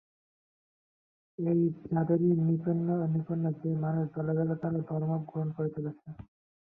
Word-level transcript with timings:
এই 1.39 1.59
জাদুরই 1.85 2.31
নৈপুণ্য 2.39 2.87
যে, 3.59 3.69
মানুষ 3.81 4.05
দলে 4.15 4.33
দলে 4.39 4.55
তার 4.61 4.73
ধর্ম 4.89 5.11
গ্রহণ 5.27 5.49
করে 5.55 5.69
চলেছে। 5.75 6.07